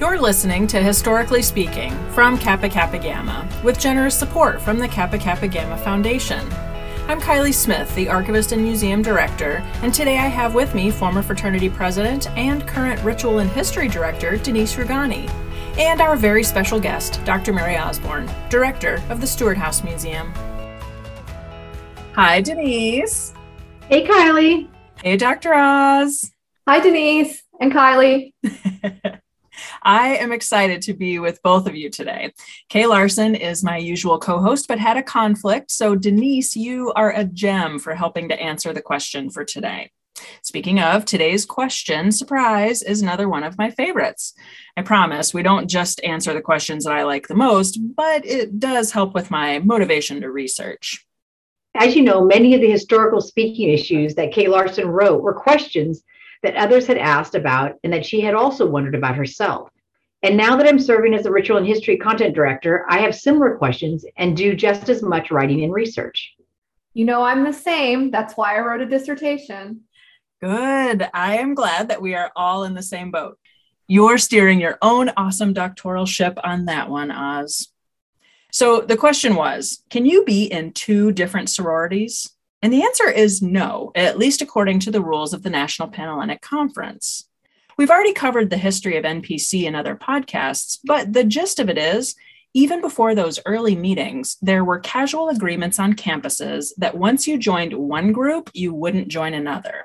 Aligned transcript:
You're 0.00 0.20
listening 0.20 0.68
to 0.68 0.80
Historically 0.80 1.42
Speaking 1.42 1.90
from 2.12 2.38
Kappa 2.38 2.68
Kappa 2.68 3.00
Gamma, 3.00 3.48
with 3.64 3.80
generous 3.80 4.16
support 4.16 4.62
from 4.62 4.78
the 4.78 4.86
Kappa 4.86 5.18
Kappa 5.18 5.48
Gamma 5.48 5.76
Foundation. 5.76 6.38
I'm 7.08 7.20
Kylie 7.20 7.52
Smith, 7.52 7.92
the 7.96 8.08
Archivist 8.08 8.52
and 8.52 8.62
Museum 8.62 9.02
Director, 9.02 9.60
and 9.82 9.92
today 9.92 10.18
I 10.18 10.28
have 10.28 10.54
with 10.54 10.72
me 10.72 10.92
former 10.92 11.20
fraternity 11.20 11.68
president 11.68 12.30
and 12.38 12.64
current 12.64 13.02
Ritual 13.02 13.40
and 13.40 13.50
History 13.50 13.88
Director 13.88 14.36
Denise 14.36 14.76
Rugani, 14.76 15.28
and 15.78 16.00
our 16.00 16.14
very 16.14 16.44
special 16.44 16.78
guest, 16.78 17.20
Dr. 17.24 17.52
Mary 17.52 17.76
Osborne, 17.76 18.30
Director 18.50 19.02
of 19.08 19.20
the 19.20 19.26
Stewart 19.26 19.58
House 19.58 19.82
Museum. 19.82 20.32
Hi, 22.12 22.40
Denise. 22.40 23.34
Hey, 23.88 24.06
Kylie. 24.06 24.68
Hey, 25.02 25.16
Dr. 25.16 25.54
Oz. 25.54 26.30
Hi, 26.68 26.78
Denise 26.78 27.42
and 27.60 27.72
Kylie. 27.72 28.32
I 29.88 30.16
am 30.16 30.32
excited 30.32 30.82
to 30.82 30.92
be 30.92 31.18
with 31.18 31.42
both 31.42 31.66
of 31.66 31.74
you 31.74 31.88
today. 31.88 32.34
Kay 32.68 32.84
Larson 32.84 33.34
is 33.34 33.64
my 33.64 33.78
usual 33.78 34.18
co 34.18 34.38
host, 34.38 34.68
but 34.68 34.78
had 34.78 34.98
a 34.98 35.02
conflict. 35.02 35.70
So, 35.70 35.96
Denise, 35.96 36.54
you 36.54 36.92
are 36.92 37.10
a 37.10 37.24
gem 37.24 37.78
for 37.78 37.94
helping 37.94 38.28
to 38.28 38.38
answer 38.38 38.74
the 38.74 38.82
question 38.82 39.30
for 39.30 39.46
today. 39.46 39.90
Speaking 40.42 40.78
of, 40.78 41.06
today's 41.06 41.46
question, 41.46 42.12
surprise, 42.12 42.82
is 42.82 43.00
another 43.00 43.30
one 43.30 43.44
of 43.44 43.56
my 43.56 43.70
favorites. 43.70 44.34
I 44.76 44.82
promise 44.82 45.32
we 45.32 45.42
don't 45.42 45.70
just 45.70 46.04
answer 46.04 46.34
the 46.34 46.42
questions 46.42 46.84
that 46.84 46.92
I 46.92 47.04
like 47.04 47.26
the 47.26 47.34
most, 47.34 47.78
but 47.96 48.26
it 48.26 48.60
does 48.60 48.92
help 48.92 49.14
with 49.14 49.30
my 49.30 49.58
motivation 49.60 50.20
to 50.20 50.30
research. 50.30 51.02
As 51.74 51.96
you 51.96 52.02
know, 52.02 52.22
many 52.22 52.54
of 52.54 52.60
the 52.60 52.70
historical 52.70 53.22
speaking 53.22 53.70
issues 53.70 54.16
that 54.16 54.32
Kay 54.32 54.48
Larson 54.48 54.86
wrote 54.86 55.22
were 55.22 55.32
questions 55.32 56.02
that 56.42 56.56
others 56.56 56.86
had 56.86 56.98
asked 56.98 57.34
about 57.34 57.76
and 57.82 57.92
that 57.94 58.04
she 58.04 58.20
had 58.20 58.34
also 58.34 58.66
wondered 58.66 58.94
about 58.94 59.16
herself. 59.16 59.70
And 60.22 60.36
now 60.36 60.56
that 60.56 60.66
I'm 60.66 60.80
serving 60.80 61.14
as 61.14 61.22
the 61.22 61.30
Ritual 61.30 61.58
and 61.58 61.66
History 61.66 61.96
Content 61.96 62.34
Director, 62.34 62.84
I 62.88 62.98
have 63.00 63.14
similar 63.14 63.56
questions 63.56 64.04
and 64.16 64.36
do 64.36 64.54
just 64.54 64.88
as 64.88 65.02
much 65.02 65.30
writing 65.30 65.62
and 65.62 65.72
research. 65.72 66.34
You 66.92 67.04
know, 67.04 67.22
I'm 67.22 67.44
the 67.44 67.52
same. 67.52 68.10
That's 68.10 68.34
why 68.34 68.56
I 68.56 68.60
wrote 68.60 68.80
a 68.80 68.86
dissertation. 68.86 69.82
Good. 70.40 71.08
I 71.14 71.36
am 71.36 71.54
glad 71.54 71.88
that 71.88 72.02
we 72.02 72.14
are 72.14 72.32
all 72.34 72.64
in 72.64 72.74
the 72.74 72.82
same 72.82 73.12
boat. 73.12 73.38
You're 73.86 74.18
steering 74.18 74.60
your 74.60 74.78
own 74.82 75.10
awesome 75.16 75.52
doctoral 75.52 76.06
ship 76.06 76.38
on 76.42 76.64
that 76.64 76.90
one, 76.90 77.10
Oz. 77.10 77.68
So 78.50 78.80
the 78.80 78.96
question 78.96 79.36
was 79.36 79.84
Can 79.90 80.04
you 80.04 80.24
be 80.24 80.44
in 80.44 80.72
two 80.72 81.12
different 81.12 81.48
sororities? 81.48 82.28
And 82.60 82.72
the 82.72 82.82
answer 82.82 83.08
is 83.08 83.40
no, 83.40 83.92
at 83.94 84.18
least 84.18 84.42
according 84.42 84.80
to 84.80 84.90
the 84.90 85.00
rules 85.00 85.32
of 85.32 85.44
the 85.44 85.50
National 85.50 85.88
Panhellenic 85.88 86.40
Conference. 86.40 87.27
We've 87.78 87.90
already 87.90 88.12
covered 88.12 88.50
the 88.50 88.58
history 88.58 88.96
of 88.96 89.04
NPC 89.04 89.62
in 89.62 89.76
other 89.76 89.94
podcasts, 89.94 90.80
but 90.84 91.12
the 91.12 91.22
gist 91.22 91.60
of 91.60 91.68
it 91.68 91.78
is 91.78 92.16
even 92.52 92.80
before 92.80 93.14
those 93.14 93.38
early 93.46 93.76
meetings, 93.76 94.36
there 94.42 94.64
were 94.64 94.80
casual 94.80 95.28
agreements 95.28 95.78
on 95.78 95.92
campuses 95.92 96.70
that 96.78 96.98
once 96.98 97.28
you 97.28 97.38
joined 97.38 97.72
one 97.72 98.10
group, 98.10 98.50
you 98.52 98.74
wouldn't 98.74 99.06
join 99.06 99.32
another. 99.32 99.84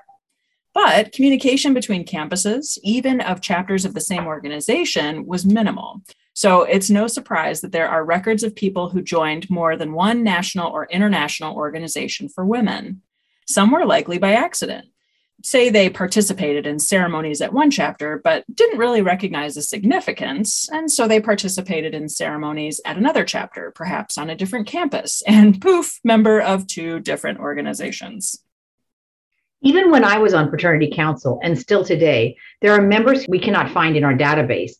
But 0.74 1.12
communication 1.12 1.76
between 1.76 2.04
campuses, 2.04 2.80
even 2.82 3.22
of 3.22 3.42
chapters 3.42 3.86
of 3.86 3.94
the 3.94 4.02
same 4.02 4.26
organization, 4.26 5.28
was 5.28 5.46
minimal. 5.46 6.02
So 6.34 6.64
it's 6.64 6.90
no 6.90 7.06
surprise 7.06 7.62
that 7.62 7.74
there 7.74 7.88
are 7.88 8.04
records 8.04 8.42
of 8.42 8.56
people 8.56 8.90
who 8.90 9.04
joined 9.04 9.52
more 9.52 9.78
than 9.78 9.94
one 9.94 10.24
national 10.24 10.72
or 10.72 10.88
international 10.88 11.56
organization 11.56 12.28
for 12.28 12.44
women. 12.44 13.04
Some 13.48 13.70
were 13.70 13.86
likely 13.86 14.18
by 14.18 14.34
accident. 14.34 14.88
Say 15.46 15.70
they 15.70 15.90
participated 15.90 16.66
in 16.66 16.80
ceremonies 16.80 17.42
at 17.42 17.52
one 17.52 17.70
chapter, 17.70 18.22
but 18.24 18.46
didn't 18.56 18.80
really 18.80 19.02
recognize 19.02 19.56
the 19.56 19.62
significance, 19.62 20.70
and 20.72 20.90
so 20.90 21.06
they 21.06 21.20
participated 21.20 21.94
in 21.94 22.08
ceremonies 22.08 22.80
at 22.86 22.96
another 22.96 23.26
chapter, 23.26 23.72
perhaps 23.76 24.18
on 24.18 24.30
a 24.30 24.36
different 24.36 24.68
campus, 24.68 25.22
and 25.28 25.62
poof, 25.62 26.00
member 26.06 26.40
of 26.40 26.66
two 26.66 27.02
different 27.02 27.40
organizations. 27.40 28.42
Even 29.62 29.92
when 29.92 30.06
I 30.06 30.18
was 30.18 30.34
on 30.34 30.50
fraternity 30.50 30.92
council, 30.96 31.42
and 31.44 31.60
still 31.60 31.84
today, 31.84 32.38
there 32.62 32.72
are 32.72 32.82
members 32.82 33.26
we 33.28 33.40
cannot 33.40 33.72
find 33.72 33.98
in 33.98 34.06
our 34.06 34.14
database. 34.14 34.74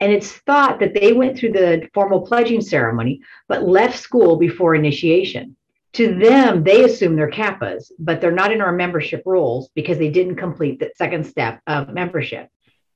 And 0.00 0.12
it's 0.12 0.32
thought 0.32 0.80
that 0.80 0.94
they 0.94 1.14
went 1.14 1.38
through 1.38 1.52
the 1.52 1.88
formal 1.94 2.26
pledging 2.26 2.60
ceremony, 2.60 3.20
but 3.48 3.66
left 3.68 3.98
school 3.98 4.36
before 4.36 4.74
initiation. 4.74 5.56
To 5.94 6.14
them, 6.14 6.62
they 6.62 6.84
assume 6.84 7.16
they're 7.16 7.30
Kappas, 7.30 7.90
but 7.98 8.20
they're 8.20 8.30
not 8.30 8.52
in 8.52 8.60
our 8.60 8.72
membership 8.72 9.22
rolls 9.26 9.70
because 9.74 9.98
they 9.98 10.10
didn't 10.10 10.36
complete 10.36 10.78
that 10.80 10.96
second 10.96 11.24
step 11.26 11.60
of 11.66 11.88
membership. 11.88 12.48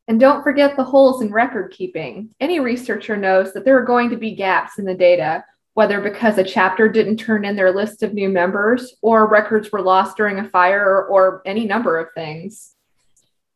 And 0.06 0.20
don't 0.20 0.42
forget 0.42 0.76
the 0.76 0.84
holes 0.84 1.22
in 1.22 1.32
record 1.32 1.72
keeping. 1.72 2.34
Any 2.38 2.60
researcher 2.60 3.16
knows 3.16 3.52
that 3.52 3.64
there 3.64 3.78
are 3.78 3.84
going 3.84 4.10
to 4.10 4.16
be 4.16 4.36
gaps 4.36 4.78
in 4.78 4.84
the 4.84 4.94
data, 4.94 5.44
whether 5.72 6.00
because 6.00 6.38
a 6.38 6.44
chapter 6.44 6.88
didn't 6.88 7.16
turn 7.16 7.44
in 7.44 7.56
their 7.56 7.72
list 7.72 8.02
of 8.02 8.14
new 8.14 8.28
members, 8.28 8.94
or 9.02 9.28
records 9.28 9.72
were 9.72 9.82
lost 9.82 10.16
during 10.16 10.38
a 10.38 10.48
fire, 10.48 11.04
or 11.06 11.42
any 11.46 11.66
number 11.66 11.98
of 11.98 12.08
things. 12.14 12.73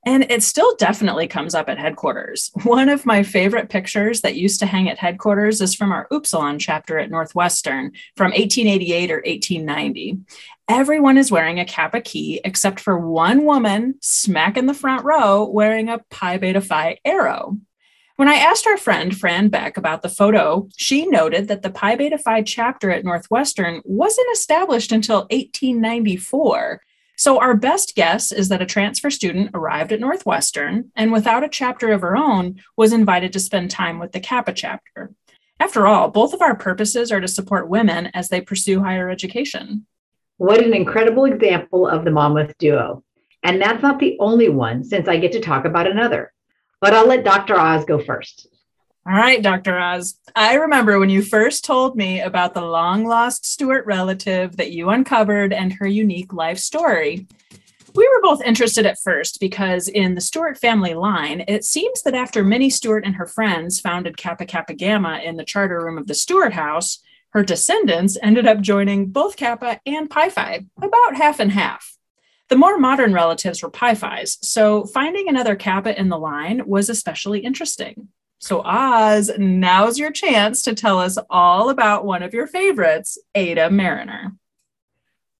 And 0.09 0.25
it 0.31 0.43
still 0.43 0.75
definitely 0.77 1.29
comes 1.29 1.55
up 1.55 1.69
at 1.69 1.77
headquarters. 1.77 2.51
One 2.65 2.89
of 2.89 3.05
my 3.05 3.23
favorite 3.23 3.69
pictures 3.69 4.23
that 4.23 4.37
used 4.37 4.59
to 4.61 4.67
hang 4.67 4.89
at 4.89 4.97
headquarters 4.97 5.61
is 5.61 5.75
from 5.75 5.93
our 5.93 6.09
Upsilon 6.11 6.59
chapter 6.59 6.99
at 6.99 7.11
Northwestern 7.11 7.93
from 8.17 8.31
1888 8.31 9.11
or 9.11 9.17
1890. 9.17 10.19
Everyone 10.67 11.19
is 11.19 11.31
wearing 11.31 11.61
a 11.61 11.67
Kappa 11.67 12.01
key 12.01 12.41
except 12.43 12.81
for 12.81 12.99
one 12.99 13.45
woman 13.45 13.97
smack 14.01 14.57
in 14.57 14.65
the 14.65 14.73
front 14.73 15.05
row 15.05 15.45
wearing 15.45 15.91
a 15.91 15.99
Pi 16.11 16.39
Beta 16.39 16.63
Phi 16.63 16.97
arrow. 17.05 17.59
When 18.17 18.29
I 18.29 18.37
asked 18.37 18.67
our 18.67 18.79
friend 18.79 19.15
Fran 19.15 19.51
Beck 19.51 19.77
about 19.77 20.01
the 20.01 20.09
photo, 20.09 20.71
she 20.79 21.05
noted 21.05 21.49
that 21.49 21.61
the 21.61 21.71
Pi 21.71 21.97
Beta 21.97 22.17
Phi 22.17 22.41
chapter 22.41 22.91
at 22.91 23.05
Northwestern 23.05 23.83
wasn't 23.85 24.33
established 24.33 24.91
until 24.91 25.27
1894 25.31 26.81
so, 27.19 27.41
our 27.41 27.57
best 27.57 27.97
guess 27.97 28.31
is 28.31 28.49
that 28.49 28.63
a 28.63 28.67
transfer 28.67 29.11
student 29.11 29.51
arrived 29.53 29.91
at 29.91 29.99
Northwestern 29.99 30.93
and, 30.95 31.11
without 31.11 31.43
a 31.43 31.49
chapter 31.49 31.91
of 31.91 32.03
her 32.03 32.17
own, 32.17 32.63
was 32.77 32.93
invited 32.93 33.33
to 33.33 33.41
spend 33.41 33.73
time 33.73 33.99
with 33.99 34.13
the 34.13 34.21
Kappa 34.21 34.53
chapter. 34.53 35.11
After 35.59 35.89
all, 35.89 36.11
both 36.11 36.33
of 36.33 36.41
our 36.41 36.55
purposes 36.55 37.11
are 37.11 37.21
to 37.21 37.27
support 37.27 37.69
women 37.69 38.07
as 38.15 38.29
they 38.29 38.41
pursue 38.41 38.85
higher 38.85 39.11
education. 39.11 39.85
What 40.37 40.63
an 40.63 40.73
incredible 40.73 41.25
example 41.25 41.89
of 41.89 42.05
the 42.05 42.13
Monmouth 42.13 42.57
duo. 42.57 43.03
And 43.43 43.61
that's 43.61 43.83
not 43.83 43.99
the 43.99 44.17
only 44.21 44.49
one, 44.49 44.85
since 44.85 45.09
I 45.09 45.17
get 45.17 45.33
to 45.33 45.41
talk 45.41 45.65
about 45.65 45.91
another. 45.91 46.33
But 46.81 46.95
I'll 46.95 47.09
let 47.09 47.25
Dr. 47.25 47.59
Oz 47.59 47.85
go 47.85 47.99
first. 47.99 48.47
All 49.09 49.15
right, 49.15 49.43
Dr. 49.43 49.79
Oz. 49.79 50.19
I 50.37 50.57
remember 50.57 50.99
when 50.99 51.09
you 51.09 51.23
first 51.23 51.65
told 51.65 51.97
me 51.97 52.21
about 52.21 52.53
the 52.53 52.61
long 52.61 53.07
lost 53.07 53.47
Stewart 53.47 53.87
relative 53.87 54.59
that 54.59 54.73
you 54.73 54.91
uncovered 54.91 55.51
and 55.51 55.73
her 55.73 55.87
unique 55.87 56.35
life 56.35 56.59
story. 56.59 57.27
We 57.95 58.07
were 58.07 58.21
both 58.21 58.43
interested 58.43 58.85
at 58.85 59.01
first 59.03 59.41
because 59.41 59.89
in 59.89 60.15
the 60.15 60.21
Stewart 60.21 60.59
family 60.59 60.93
line, 60.93 61.43
it 61.49 61.65
seems 61.65 62.03
that 62.03 62.13
after 62.13 62.45
Minnie 62.45 62.69
Stewart 62.69 63.07
and 63.07 63.15
her 63.15 63.27
friends 63.27 63.81
founded 63.81 64.19
Kappa 64.19 64.45
Kappa 64.45 64.75
Gamma 64.75 65.23
in 65.25 65.37
the 65.37 65.45
charter 65.45 65.83
room 65.83 65.97
of 65.97 66.07
the 66.07 66.15
Stewart 66.15 66.53
House, 66.53 66.99
her 67.31 67.43
descendants 67.43 68.19
ended 68.23 68.47
up 68.47 68.61
joining 68.61 69.07
both 69.07 69.37
Kappa 69.37 69.81
and 69.87 70.11
Pi 70.11 70.29
Phi, 70.29 70.67
about 70.77 71.17
half 71.17 71.41
and 71.41 71.53
half. 71.53 71.97
The 72.51 72.57
more 72.57 72.77
modern 72.77 73.15
relatives 73.15 73.63
were 73.63 73.71
Pi 73.71 73.95
Phis, 73.95 74.37
so 74.43 74.85
finding 74.85 75.31
another 75.31 75.57
Kappa 75.57 75.99
in 75.99 76.11
the 76.11 76.19
line 76.19 76.67
was 76.67 76.91
especially 76.91 77.41
interesting. 77.41 78.09
So, 78.41 78.63
Oz, 78.65 79.33
now's 79.37 79.99
your 79.99 80.13
chance 80.13 80.63
to 80.63 80.75
tell 80.75 80.99
us 80.99 81.19
all 81.29 81.71
about 81.71 82.05
one 82.05 82.23
of 82.23 82.33
your 82.33 82.47
favorites, 82.47 83.19
Ada 83.35 83.71
Mariner. 83.71 84.33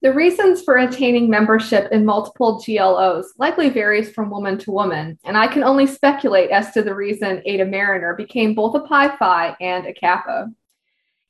The 0.01 0.13
reasons 0.13 0.63
for 0.63 0.77
attaining 0.77 1.29
membership 1.29 1.91
in 1.91 2.05
multiple 2.05 2.63
GLOs 2.65 3.33
likely 3.37 3.69
varies 3.69 4.13
from 4.13 4.31
woman 4.31 4.57
to 4.59 4.71
woman, 4.71 5.19
and 5.25 5.37
I 5.37 5.49
can 5.49 5.65
only 5.65 5.87
speculate 5.87 6.51
as 6.51 6.73
to 6.73 6.83
the 6.83 6.95
reason 6.95 7.43
Ada 7.45 7.67
Mariner 7.67 8.15
became 8.15 8.55
both 8.55 8.77
a 8.77 8.81
Pi 8.81 9.17
Phi 9.17 9.57
and 9.61 9.87
a 9.87 9.93
Kappa. 9.93 10.51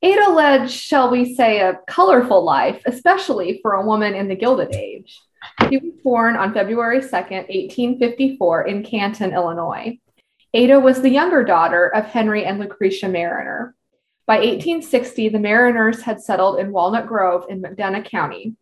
Ada 0.03 0.31
led, 0.31 0.71
shall 0.71 1.11
we 1.11 1.35
say, 1.35 1.61
a 1.61 1.81
colorful 1.87 2.45
life, 2.45 2.83
especially 2.87 3.59
for 3.63 3.73
a 3.73 3.87
woman 3.87 4.15
in 4.15 4.29
the 4.29 4.37
Gilded 4.37 4.75
Age. 4.75 5.19
She 5.69 5.79
was 5.79 5.95
born 6.05 6.37
on 6.37 6.53
February 6.53 7.01
2nd, 7.01 7.49
1854, 7.49 8.67
in 8.67 8.85
Canton, 8.85 9.33
Illinois. 9.33 9.99
Ada 10.55 10.81
was 10.81 11.03
the 11.03 11.11
younger 11.11 11.45
daughter 11.45 11.89
of 11.89 12.07
Henry 12.07 12.47
and 12.47 12.59
Lucretia 12.59 13.07
Mariner. 13.09 13.75
By 14.27 14.37
1860, 14.37 15.29
the 15.29 15.39
Mariners 15.39 16.03
had 16.03 16.23
settled 16.23 16.59
in 16.59 16.73
Walnut 16.73 17.07
Grove 17.07 17.45
in 17.51 17.61
McDonough 17.61 18.07
County. 18.07 18.55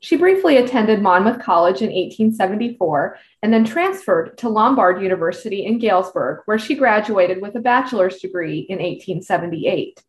She 0.00 0.16
briefly 0.16 0.56
attended 0.56 1.02
Monmouth 1.02 1.42
College 1.42 1.82
in 1.82 1.88
1874 1.88 3.18
and 3.42 3.52
then 3.52 3.64
transferred 3.64 4.38
to 4.38 4.48
Lombard 4.48 5.02
University 5.02 5.66
in 5.66 5.78
Galesburg, 5.78 6.40
where 6.46 6.58
she 6.58 6.74
graduated 6.74 7.42
with 7.42 7.56
a 7.56 7.60
bachelor's 7.60 8.18
degree 8.18 8.60
in 8.60 8.78
1878. 8.78 10.02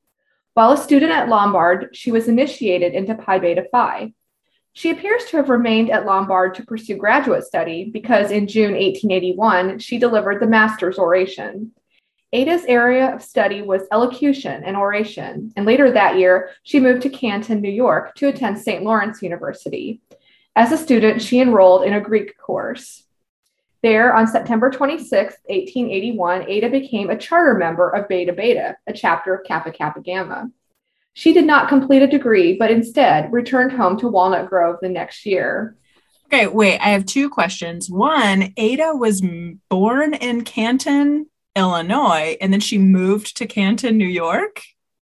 While 0.54 0.72
a 0.72 0.78
student 0.78 1.12
at 1.12 1.28
Lombard, 1.28 1.90
she 1.94 2.14
was 2.14 2.30
initiated 2.30 2.94
into 2.94 3.16
Pi 3.16 3.40
Beta 3.40 3.66
Phi. 3.72 4.14
She 4.78 4.90
appears 4.90 5.24
to 5.26 5.38
have 5.38 5.48
remained 5.48 5.90
at 5.90 6.06
Lombard 6.06 6.54
to 6.56 6.66
pursue 6.66 6.98
graduate 6.98 7.46
study 7.46 7.86
because 7.86 8.30
in 8.30 8.46
June 8.46 8.74
1881, 8.74 9.80
she 9.80 9.98
delivered 9.98 10.42
the 10.42 10.48
master's 10.48 11.00
oration. 11.00 11.72
Ada's 12.34 12.66
area 12.66 13.16
of 13.16 13.24
study 13.24 13.62
was 13.62 13.88
elocution 13.94 14.66
and 14.66 14.76
oration, 14.76 15.54
and 15.56 15.66
later 15.66 15.92
that 15.92 16.18
year, 16.18 16.50
she 16.64 16.82
moved 16.82 17.04
to 17.04 17.10
Canton, 17.10 17.62
New 17.62 17.72
York 17.72 18.16
to 18.16 18.28
attend 18.28 18.60
St. 18.60 18.84
Lawrence 18.84 19.22
University. 19.22 20.02
As 20.58 20.74
a 20.74 20.78
student, 20.78 21.22
she 21.22 21.40
enrolled 21.40 21.86
in 21.86 21.94
a 21.94 22.02
Greek 22.02 22.38
course. 22.38 23.06
There, 23.82 24.14
on 24.14 24.28
September 24.28 24.70
26, 24.70 25.38
1881, 25.46 26.50
Ada 26.50 26.70
became 26.70 27.10
a 27.10 27.18
charter 27.18 27.54
member 27.54 27.92
of 27.92 28.10
Beta 28.10 28.34
Beta, 28.34 28.76
a 28.88 28.92
chapter 28.92 29.36
of 29.36 29.46
Kappa 29.46 29.72
Kappa 29.72 30.02
Gamma. 30.02 30.50
She 31.16 31.34
did 31.34 31.46
not 31.46 31.70
complete 31.70 32.02
a 32.02 32.08
degree, 32.08 32.58
but 32.58 32.70
instead 32.70 33.32
returned 33.32 33.72
home 33.72 33.98
to 34.00 34.10
Walnut 34.10 34.50
Grove 34.50 34.78
the 34.82 34.90
next 34.90 35.26
year. 35.26 35.78
Okay, 36.26 36.48
wait, 36.48 36.78
I 36.80 36.90
have 36.90 37.06
two 37.06 37.30
questions. 37.30 37.90
One, 37.90 38.54
Ada 38.58 38.96
was 38.96 39.24
born 39.70 40.14
in 40.14 40.44
Canton, 40.44 41.28
Illinois, 41.56 42.36
and 42.42 42.52
then 42.52 42.60
she 42.60 42.78
moved 42.78 43.38
to 43.38 43.48
Canton, 43.48 43.98
New 43.98 44.06
York. 44.06 44.62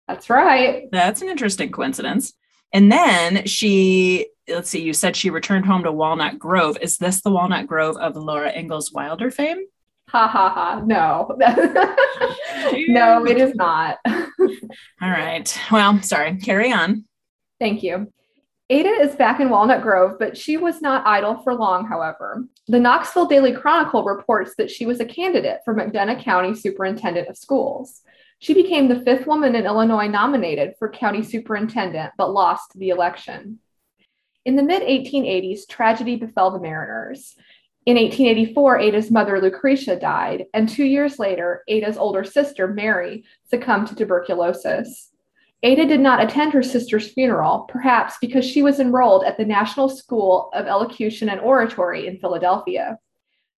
That's 0.07 0.27
right. 0.27 0.89
That's 0.92 1.21
an 1.21 1.30
interesting 1.30 1.71
coincidence. 1.71 2.33
And 2.74 2.92
then 2.92 3.45
she, 3.45 4.27
let's 4.48 4.69
see, 4.69 4.81
you 4.81 4.94
said 4.94 5.15
she 5.15 5.30
returned 5.30 5.68
home 5.68 5.83
to 5.83 5.92
Walnut 5.92 6.39
Grove. 6.39 6.77
Is 6.81 6.98
this 6.98 7.21
the 7.21 7.30
Walnut 7.30 7.68
Grove 7.68 7.98
of 7.98 8.15
Laura 8.15 8.51
Ingalls 8.51 8.92
Wilder 8.92 9.30
fame? 9.30 9.65
Ha 10.11 10.27
ha 10.27 10.49
ha. 10.49 10.81
No. 10.85 11.37
no, 12.89 13.25
it 13.25 13.37
is 13.37 13.55
not. 13.55 13.97
All 14.07 15.09
right. 15.09 15.57
Well, 15.71 16.01
sorry. 16.01 16.35
Carry 16.37 16.71
on. 16.73 17.05
Thank 17.59 17.81
you. 17.81 18.11
Ada 18.69 18.89
is 18.89 19.15
back 19.15 19.39
in 19.39 19.49
Walnut 19.49 19.81
Grove, 19.81 20.17
but 20.19 20.37
she 20.37 20.57
was 20.57 20.81
not 20.81 21.05
idle 21.05 21.37
for 21.43 21.53
long, 21.53 21.87
however. 21.87 22.45
The 22.67 22.79
Knoxville 22.79 23.27
Daily 23.27 23.53
Chronicle 23.53 24.03
reports 24.03 24.53
that 24.57 24.71
she 24.71 24.85
was 24.85 24.99
a 24.99 25.05
candidate 25.05 25.59
for 25.63 25.75
McDonough 25.75 26.23
County 26.23 26.55
Superintendent 26.55 27.27
of 27.27 27.37
Schools. 27.37 28.01
She 28.39 28.53
became 28.53 28.87
the 28.87 29.01
fifth 29.01 29.27
woman 29.27 29.55
in 29.55 29.65
Illinois 29.65 30.07
nominated 30.07 30.73
for 30.79 30.89
county 30.89 31.21
superintendent, 31.21 32.13
but 32.17 32.33
lost 32.33 32.77
the 32.77 32.89
election. 32.89 33.59
In 34.45 34.55
the 34.55 34.63
mid 34.63 34.81
1880s, 34.81 35.67
tragedy 35.69 36.15
befell 36.15 36.51
the 36.51 36.59
Mariners. 36.59 37.35
In 37.87 37.95
1884, 37.95 38.79
Ada's 38.79 39.09
mother, 39.09 39.41
Lucretia, 39.41 39.95
died, 39.95 40.45
and 40.53 40.69
two 40.69 40.83
years 40.83 41.17
later, 41.17 41.63
Ada's 41.67 41.97
older 41.97 42.23
sister, 42.23 42.67
Mary, 42.67 43.23
succumbed 43.49 43.87
to 43.87 43.95
tuberculosis. 43.95 45.09
Ada 45.63 45.87
did 45.87 45.99
not 45.99 46.23
attend 46.23 46.53
her 46.53 46.61
sister's 46.61 47.11
funeral, 47.11 47.61
perhaps 47.69 48.17
because 48.21 48.45
she 48.45 48.61
was 48.61 48.79
enrolled 48.79 49.23
at 49.23 49.37
the 49.37 49.45
National 49.45 49.89
School 49.89 50.51
of 50.53 50.67
Elocution 50.67 51.29
and 51.29 51.41
Oratory 51.41 52.05
in 52.05 52.19
Philadelphia. 52.19 52.99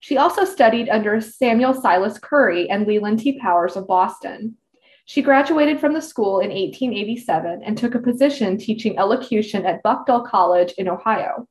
She 0.00 0.16
also 0.16 0.44
studied 0.46 0.88
under 0.88 1.20
Samuel 1.20 1.74
Silas 1.74 2.18
Curry 2.18 2.70
and 2.70 2.86
Leland 2.86 3.20
T. 3.20 3.38
Powers 3.38 3.76
of 3.76 3.86
Boston. 3.86 4.56
She 5.04 5.20
graduated 5.20 5.80
from 5.80 5.92
the 5.92 6.00
school 6.00 6.40
in 6.40 6.48
1887 6.48 7.62
and 7.62 7.76
took 7.76 7.94
a 7.94 7.98
position 7.98 8.56
teaching 8.56 8.98
elocution 8.98 9.66
at 9.66 9.82
Buchtel 9.82 10.26
College 10.26 10.72
in 10.78 10.88
Ohio. 10.88 11.46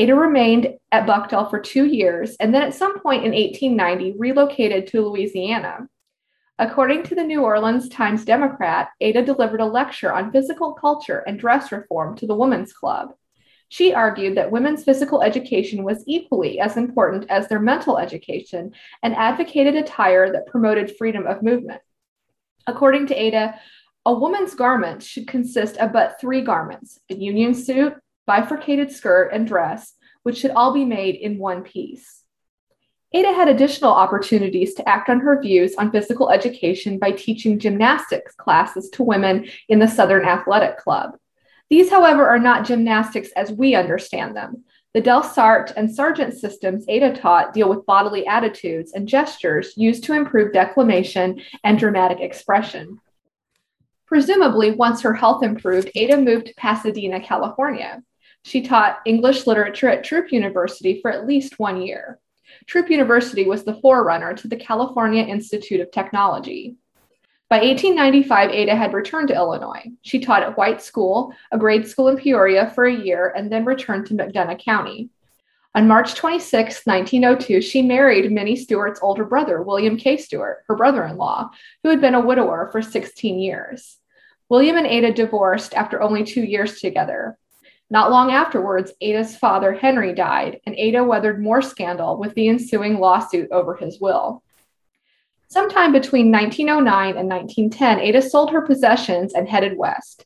Ada 0.00 0.14
remained 0.14 0.78
at 0.92 1.06
Buchtel 1.06 1.50
for 1.50 1.60
two 1.60 1.84
years 1.84 2.34
and 2.40 2.54
then 2.54 2.62
at 2.62 2.72
some 2.72 3.00
point 3.00 3.22
in 3.22 3.32
1890 3.32 4.14
relocated 4.18 4.86
to 4.86 5.02
Louisiana. 5.02 5.88
According 6.58 7.02
to 7.02 7.14
the 7.14 7.22
New 7.22 7.42
Orleans 7.42 7.86
Times 7.90 8.24
Democrat, 8.24 8.88
Ada 9.02 9.22
delivered 9.22 9.60
a 9.60 9.66
lecture 9.66 10.10
on 10.10 10.32
physical 10.32 10.72
culture 10.72 11.18
and 11.26 11.38
dress 11.38 11.70
reform 11.70 12.16
to 12.16 12.26
the 12.26 12.34
Women's 12.34 12.72
Club. 12.72 13.10
She 13.68 13.92
argued 13.92 14.38
that 14.38 14.50
women's 14.50 14.84
physical 14.84 15.20
education 15.20 15.84
was 15.84 16.02
equally 16.06 16.60
as 16.60 16.78
important 16.78 17.26
as 17.28 17.48
their 17.48 17.60
mental 17.60 17.98
education 17.98 18.72
and 19.02 19.14
advocated 19.14 19.74
attire 19.74 20.32
that 20.32 20.46
promoted 20.46 20.96
freedom 20.96 21.26
of 21.26 21.42
movement. 21.42 21.82
According 22.66 23.08
to 23.08 23.14
Ada, 23.14 23.60
a 24.06 24.14
woman's 24.14 24.54
garment 24.54 25.02
should 25.02 25.28
consist 25.28 25.76
of 25.76 25.92
but 25.92 26.18
three 26.18 26.40
garments 26.40 26.98
a 27.10 27.14
union 27.14 27.52
suit, 27.52 27.92
bifurcated 28.26 28.90
skirt, 28.92 29.32
and 29.32 29.46
dress, 29.46 29.94
which 30.22 30.38
should 30.38 30.52
all 30.52 30.72
be 30.72 30.84
made 30.84 31.14
in 31.14 31.38
one 31.38 31.62
piece. 31.62 32.22
Ada 33.12 33.32
had 33.32 33.48
additional 33.48 33.92
opportunities 33.92 34.74
to 34.74 34.88
act 34.88 35.08
on 35.08 35.20
her 35.20 35.40
views 35.42 35.74
on 35.74 35.90
physical 35.90 36.30
education 36.30 36.98
by 36.98 37.10
teaching 37.10 37.58
gymnastics 37.58 38.34
classes 38.34 38.88
to 38.90 39.02
women 39.02 39.48
in 39.68 39.80
the 39.80 39.88
Southern 39.88 40.24
Athletic 40.24 40.78
Club. 40.78 41.16
These, 41.70 41.90
however, 41.90 42.28
are 42.28 42.38
not 42.38 42.66
gymnastics 42.66 43.30
as 43.32 43.50
we 43.50 43.74
understand 43.74 44.36
them. 44.36 44.64
The 44.92 45.02
Delsarte 45.02 45.72
and 45.76 45.92
Sargent 45.92 46.34
systems 46.34 46.84
Ada 46.88 47.14
taught 47.14 47.52
deal 47.52 47.68
with 47.68 47.86
bodily 47.86 48.26
attitudes 48.26 48.92
and 48.92 49.08
gestures 49.08 49.74
used 49.76 50.04
to 50.04 50.14
improve 50.14 50.52
declamation 50.52 51.40
and 51.62 51.78
dramatic 51.78 52.20
expression. 52.20 53.00
Presumably, 54.06 54.72
once 54.72 55.00
her 55.02 55.14
health 55.14 55.44
improved, 55.44 55.90
Ada 55.94 56.16
moved 56.16 56.46
to 56.46 56.54
Pasadena, 56.56 57.20
California. 57.20 58.02
She 58.42 58.62
taught 58.62 59.00
English 59.04 59.46
literature 59.46 59.88
at 59.88 60.04
Throop 60.04 60.32
University 60.32 61.00
for 61.00 61.10
at 61.10 61.26
least 61.26 61.58
one 61.58 61.82
year. 61.82 62.18
Throop 62.68 62.90
University 62.90 63.46
was 63.46 63.64
the 63.64 63.78
forerunner 63.80 64.34
to 64.34 64.48
the 64.48 64.56
California 64.56 65.22
Institute 65.22 65.80
of 65.80 65.90
Technology. 65.90 66.76
By 67.48 67.56
1895, 67.56 68.50
Ada 68.50 68.76
had 68.76 68.94
returned 68.94 69.28
to 69.28 69.34
Illinois. 69.34 69.90
She 70.02 70.20
taught 70.20 70.44
at 70.44 70.56
White 70.56 70.80
School, 70.80 71.34
a 71.50 71.58
grade 71.58 71.86
school 71.86 72.08
in 72.08 72.16
Peoria, 72.16 72.70
for 72.70 72.84
a 72.84 72.94
year 72.94 73.32
and 73.36 73.50
then 73.50 73.64
returned 73.64 74.06
to 74.06 74.14
McDonough 74.14 74.64
County. 74.64 75.10
On 75.74 75.86
March 75.86 76.14
26, 76.14 76.86
1902, 76.86 77.60
she 77.60 77.82
married 77.82 78.30
Minnie 78.30 78.56
Stewart's 78.56 79.00
older 79.02 79.24
brother, 79.24 79.62
William 79.62 79.96
K. 79.96 80.16
Stewart, 80.16 80.64
her 80.68 80.76
brother 80.76 81.04
in 81.04 81.16
law, 81.16 81.50
who 81.82 81.90
had 81.90 82.00
been 82.00 82.14
a 82.14 82.20
widower 82.20 82.68
for 82.72 82.82
16 82.82 83.38
years. 83.38 83.98
William 84.48 84.76
and 84.76 84.86
Ada 84.86 85.12
divorced 85.12 85.74
after 85.74 86.02
only 86.02 86.24
two 86.24 86.42
years 86.42 86.80
together. 86.80 87.38
Not 87.92 88.12
long 88.12 88.30
afterwards, 88.30 88.92
Ada's 89.00 89.36
father, 89.36 89.72
Henry, 89.72 90.14
died, 90.14 90.60
and 90.64 90.76
Ada 90.76 91.02
weathered 91.02 91.42
more 91.42 91.60
scandal 91.60 92.18
with 92.18 92.34
the 92.34 92.48
ensuing 92.48 93.00
lawsuit 93.00 93.50
over 93.50 93.74
his 93.74 94.00
will. 94.00 94.44
Sometime 95.48 95.90
between 95.90 96.30
1909 96.30 97.16
and 97.16 97.28
1910, 97.28 97.98
Ada 97.98 98.22
sold 98.22 98.52
her 98.52 98.62
possessions 98.62 99.34
and 99.34 99.48
headed 99.48 99.76
west. 99.76 100.24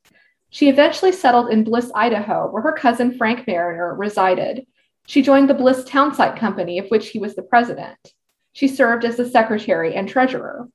She 0.50 0.68
eventually 0.68 1.10
settled 1.10 1.48
in 1.48 1.64
Bliss, 1.64 1.90
Idaho, 1.94 2.50
where 2.50 2.62
her 2.62 2.74
cousin 2.74 3.16
Frank 3.16 3.46
Mariner 3.46 3.94
resided. 3.94 4.66
She 5.06 5.22
joined 5.22 5.48
the 5.48 5.54
Bliss 5.54 5.84
Townsite 5.84 6.36
Company, 6.38 6.78
of 6.78 6.88
which 6.88 7.08
he 7.08 7.18
was 7.18 7.34
the 7.34 7.42
president. 7.42 7.96
She 8.52 8.68
served 8.68 9.06
as 9.06 9.16
the 9.16 9.28
secretary 9.28 9.94
and 9.94 10.06
treasurer. 10.06 10.68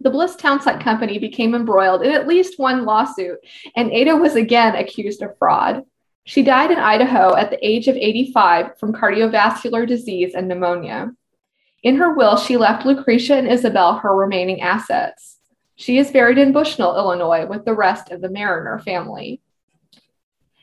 The 0.00 0.10
Bliss 0.10 0.36
Townsite 0.36 0.80
Company 0.80 1.18
became 1.18 1.54
embroiled 1.54 2.02
in 2.02 2.12
at 2.12 2.28
least 2.28 2.58
one 2.58 2.84
lawsuit, 2.84 3.38
and 3.74 3.90
Ada 3.90 4.16
was 4.16 4.36
again 4.36 4.76
accused 4.76 5.22
of 5.22 5.36
fraud. 5.38 5.84
She 6.24 6.42
died 6.42 6.70
in 6.70 6.78
Idaho 6.78 7.34
at 7.34 7.50
the 7.50 7.66
age 7.66 7.88
of 7.88 7.96
85 7.96 8.78
from 8.78 8.92
cardiovascular 8.92 9.86
disease 9.86 10.34
and 10.34 10.48
pneumonia. 10.48 11.12
In 11.82 11.96
her 11.96 12.14
will, 12.14 12.36
she 12.36 12.56
left 12.56 12.84
Lucretia 12.84 13.36
and 13.36 13.48
Isabel 13.48 13.98
her 13.98 14.14
remaining 14.14 14.60
assets. 14.60 15.38
She 15.76 15.96
is 15.96 16.10
buried 16.10 16.36
in 16.36 16.52
Bushnell, 16.52 16.96
Illinois, 16.96 17.46
with 17.46 17.64
the 17.64 17.74
rest 17.74 18.10
of 18.10 18.20
the 18.20 18.28
Mariner 18.28 18.78
family. 18.80 19.40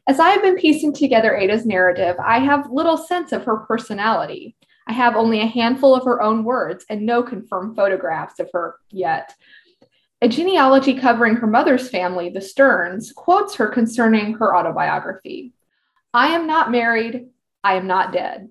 As 0.08 0.20
I 0.20 0.30
have 0.30 0.44
been 0.44 0.56
piecing 0.56 0.94
together 0.94 1.36
Ada's 1.36 1.66
narrative, 1.66 2.16
I 2.20 2.40
have 2.40 2.72
little 2.72 2.98
sense 2.98 3.32
of 3.32 3.44
her 3.46 3.58
personality. 3.58 4.56
I 4.88 4.94
have 4.94 5.16
only 5.16 5.42
a 5.42 5.48
handful 5.48 5.96
of 5.96 6.06
her 6.06 6.22
own 6.22 6.44
words 6.46 6.86
and 6.90 7.06
no 7.06 7.24
confirmed 7.24 7.76
photographs 7.76 8.40
of 8.40 8.50
her 8.54 8.76
yet. 8.90 9.34
A 10.22 10.28
genealogy 10.28 10.96
covering 10.96 11.36
her 11.36 11.48
mother's 11.48 11.90
family, 11.90 12.30
the 12.30 12.42
Stearns, 12.42 13.12
quotes 13.12 13.56
her 13.56 13.68
concerning 13.68 14.34
her 14.36 14.56
autobiography 14.56 15.54
I 16.14 16.30
am 16.30 16.48
not 16.48 16.72
married, 16.72 17.28
I 17.64 17.76
am 17.76 17.86
not 17.86 18.12
dead. 18.12 18.50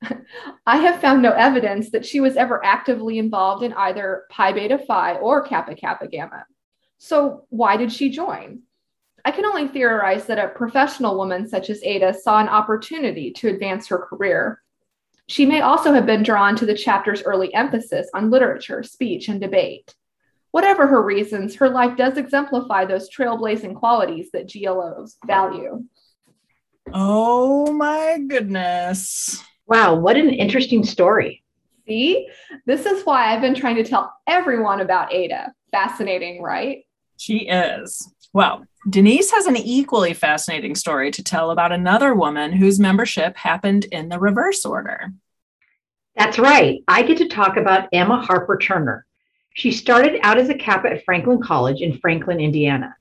I 0.66 0.76
have 0.76 1.00
found 1.00 1.22
no 1.22 1.32
evidence 1.32 1.90
that 1.90 2.06
she 2.06 2.20
was 2.20 2.36
ever 2.36 2.64
actively 2.64 3.18
involved 3.18 3.64
in 3.64 3.72
either 3.72 4.24
Pi 4.30 4.52
Beta 4.52 4.78
Phi 4.78 5.14
or 5.16 5.42
Kappa 5.42 5.74
Kappa 5.74 6.06
Gamma. 6.06 6.44
So, 6.98 7.46
why 7.48 7.76
did 7.76 7.92
she 7.92 8.10
join? 8.10 8.60
I 9.24 9.32
can 9.32 9.44
only 9.44 9.66
theorize 9.66 10.26
that 10.26 10.38
a 10.38 10.48
professional 10.48 11.16
woman 11.16 11.48
such 11.48 11.70
as 11.70 11.82
Ada 11.82 12.14
saw 12.14 12.38
an 12.38 12.48
opportunity 12.48 13.32
to 13.32 13.48
advance 13.48 13.88
her 13.88 13.98
career. 13.98 14.62
She 15.26 15.44
may 15.44 15.60
also 15.62 15.92
have 15.92 16.06
been 16.06 16.22
drawn 16.22 16.54
to 16.56 16.66
the 16.66 16.76
chapter's 16.76 17.22
early 17.22 17.52
emphasis 17.52 18.08
on 18.14 18.30
literature, 18.30 18.82
speech, 18.84 19.28
and 19.28 19.40
debate. 19.40 19.94
Whatever 20.50 20.86
her 20.86 21.02
reasons, 21.02 21.54
her 21.56 21.68
life 21.68 21.96
does 21.96 22.16
exemplify 22.16 22.84
those 22.84 23.10
trailblazing 23.10 23.74
qualities 23.76 24.30
that 24.32 24.48
GLOs 24.48 25.16
value. 25.26 25.84
Oh 26.92 27.72
my 27.72 28.18
goodness. 28.26 29.42
Wow, 29.66 29.96
what 29.96 30.16
an 30.16 30.30
interesting 30.30 30.84
story. 30.84 31.42
See, 31.86 32.28
this 32.66 32.86
is 32.86 33.04
why 33.04 33.32
I've 33.34 33.40
been 33.40 33.54
trying 33.54 33.76
to 33.76 33.84
tell 33.84 34.12
everyone 34.26 34.80
about 34.80 35.12
Ada. 35.12 35.52
Fascinating, 35.70 36.42
right? 36.42 36.84
She 37.18 37.48
is. 37.48 38.10
Well, 38.32 38.64
Denise 38.88 39.30
has 39.32 39.46
an 39.46 39.56
equally 39.56 40.14
fascinating 40.14 40.74
story 40.74 41.10
to 41.10 41.22
tell 41.22 41.50
about 41.50 41.72
another 41.72 42.14
woman 42.14 42.52
whose 42.52 42.78
membership 42.78 43.36
happened 43.36 43.86
in 43.86 44.08
the 44.08 44.18
reverse 44.18 44.64
order. 44.64 45.12
That's 46.16 46.38
right. 46.38 46.82
I 46.88 47.02
get 47.02 47.18
to 47.18 47.28
talk 47.28 47.56
about 47.56 47.88
Emma 47.92 48.20
Harper 48.20 48.58
Turner. 48.58 49.06
She 49.58 49.72
started 49.72 50.20
out 50.22 50.38
as 50.38 50.50
a 50.50 50.54
Kappa 50.54 50.88
at 50.88 51.04
Franklin 51.04 51.42
College 51.42 51.80
in 51.80 51.98
Franklin, 51.98 52.38
Indiana. 52.38 52.94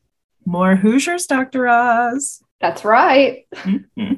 More 0.43 0.75
Hoosiers, 0.75 1.27
Dr. 1.27 1.67
Oz. 1.67 2.41
That's 2.59 2.83
right. 2.83 3.45
Mm-hmm. 3.53 4.13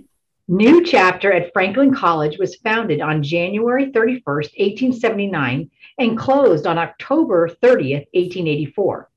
Nu 0.47 0.81
chapter 0.85 1.33
at 1.33 1.51
Franklin 1.51 1.93
College 1.93 2.37
was 2.37 2.55
founded 2.55 3.01
on 3.01 3.23
January 3.23 3.91
31st, 3.91 4.23
1879, 4.25 5.69
and 5.97 6.17
closed 6.17 6.65
on 6.65 6.77
October 6.77 7.49
30th, 7.61 8.07
1884. 8.13 9.09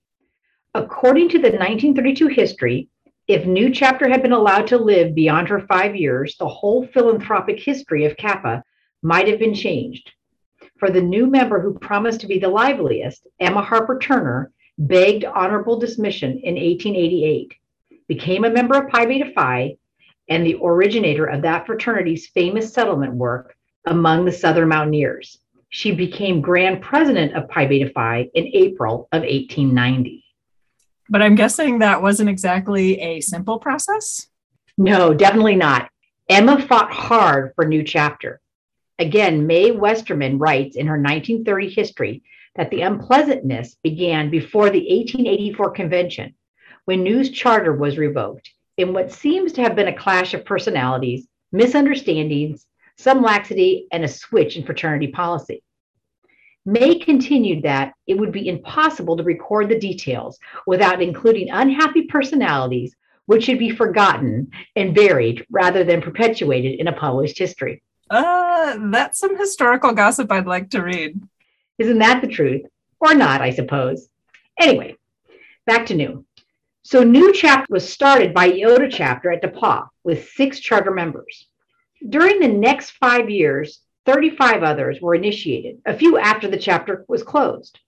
According 0.75 1.29
to 1.29 1.39
the 1.39 1.51
1932 1.51 2.27
history, 2.27 2.89
if 3.29 3.47
Nu 3.47 3.73
Chapter 3.73 4.09
had 4.09 4.23
been 4.23 4.33
allowed 4.33 4.67
to 4.67 4.79
live 4.79 5.15
beyond 5.15 5.49
her 5.49 5.61
five 5.61 5.95
years, 5.95 6.37
the 6.39 6.49
whole 6.49 6.89
philanthropic 6.89 7.61
history 7.61 8.05
of 8.05 8.17
Kappa 8.17 8.65
might 9.01 9.29
have 9.29 9.39
been 9.39 9.55
changed. 9.55 10.11
For 10.83 10.91
the 10.91 11.01
new 11.01 11.29
member 11.29 11.61
who 11.61 11.79
promised 11.79 12.23
to 12.23 12.27
be 12.27 12.41
the 12.41 12.49
liveliest, 12.49 13.29
Emma 13.39 13.63
Harper 13.63 14.01
Turner, 14.01 14.51
begged 14.79 15.25
honorable 15.25 15.79
dismission 15.79 16.33
in 16.43 16.57
1888, 16.57 17.55
became 18.09 18.45
a 18.45 18.51
member 18.51 18.77
of 18.77 18.91
Pi 18.91 19.07
Beta 19.07 19.31
Phi, 19.33 19.77
and 20.29 20.45
the 20.45 20.59
originator 20.61 21.27
of 21.27 21.43
that 21.43 21.67
fraternity's 21.67 22.27
famous 22.31 22.73
settlement 22.75 23.15
work 23.15 23.55
among 23.87 24.25
the 24.25 24.33
Southern 24.33 24.71
Mountaineers. 24.71 25.39
She 25.69 25.93
became 25.93 26.41
Grand 26.41 26.83
President 26.83 27.37
of 27.37 27.49
Pi 27.49 27.67
Beta 27.67 27.93
Phi 27.95 28.29
in 28.35 28.49
April 28.53 29.07
of 29.13 29.23
1890. 29.23 30.25
But 31.09 31.23
I'm 31.23 31.37
guessing 31.37 31.79
that 31.79 32.03
wasn't 32.03 32.29
exactly 32.29 33.01
a 33.01 33.21
simple 33.21 33.61
process. 33.61 34.27
No, 34.77 35.15
definitely 35.15 35.55
not. 35.55 35.89
Emma 36.29 36.61
fought 36.61 36.91
hard 36.91 37.53
for 37.55 37.65
Nu 37.65 37.85
Chapter. 37.85 38.42
Again, 39.03 39.49
May 39.49 39.73
Westermann 39.73 40.39
writes 40.39 40.77
in 40.77 40.87
her 40.87 40.93
1930 40.93 41.71
history 41.71 42.23
that 42.55 42.71
the 42.71 42.83
unpleasantness 42.83 43.75
began 43.83 44.31
before 44.31 44.71
the 44.71 44.79
1884 44.79 45.71
convention 45.73 46.35
when 46.85 47.03
Nu's 47.03 47.31
charter 47.31 47.75
was 47.75 47.99
revoked 47.99 48.53
in 48.77 48.93
what 48.93 49.11
seems 49.11 49.55
to 49.55 49.61
have 49.61 49.75
been 49.75 49.89
a 49.89 49.99
clash 49.99 50.35
of 50.35 50.45
personalities, 50.45 51.27
misunderstandings, 51.51 52.65
some 52.97 53.23
laxity, 53.23 53.89
and 53.91 54.05
a 54.05 54.09
switch 54.09 54.57
in 54.57 54.65
fraternity 54.65 55.09
policy. 55.09 55.65
May 56.65 57.01
continued 57.01 57.65
that 57.65 57.95
it 58.07 58.17
would 58.17 58.31
be 58.31 58.47
impossible 58.47 59.17
to 59.17 59.25
record 59.25 59.69
the 59.69 59.81
details 59.81 60.39
without 60.65 61.03
including 61.03 61.51
unhappy 61.51 62.03
personalities, 62.03 62.95
which 63.27 63.43
should 63.47 63.59
be 63.59 63.71
forgotten 63.71 64.53
and 64.77 64.95
buried 64.95 65.45
rather 65.51 65.83
than 65.83 66.03
perpetuated 66.03 66.79
in 66.79 66.87
a 66.87 66.93
published 66.93 67.37
history. 67.37 67.83
Uh, 68.13 68.77
that's 68.91 69.19
some 69.19 69.39
historical 69.39 69.93
gossip 69.93 70.31
I'd 70.31 70.47
like 70.47 70.69
to 70.71 70.83
read. 70.83 71.19
Isn't 71.79 72.01
that 72.01 72.21
the 72.21 72.29
truth? 72.29 72.61
Or 73.01 73.15
not, 73.15 73.41
I 73.41 73.51
suppose. 73.51 74.11
Anyway, 74.61 74.97
back 75.65 75.87
to 75.87 75.95
Nu. 75.95 76.27
So, 76.83 77.03
Nu 77.03 77.33
Chapter 77.33 77.73
was 77.73 77.91
started 77.91 78.35
by 78.35 78.49
Iota 78.49 78.91
Chapter 78.91 79.33
at 79.33 79.43
DePauw 79.43 79.89
with 80.05 80.29
six 80.29 80.61
charter 80.61 80.91
members. 80.91 81.47
During 82.07 82.39
the 82.39 82.49
next 82.49 82.91
five 82.91 83.31
years, 83.31 83.81
35 84.05 84.63
others 84.63 85.01
were 85.01 85.15
initiated, 85.15 85.81
a 85.87 85.97
few 85.97 86.19
after 86.19 86.49
the 86.49 86.59
chapter 86.59 87.07
was 87.09 87.23
closed. 87.23 87.79